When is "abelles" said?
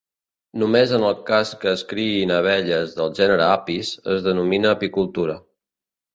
2.39-2.97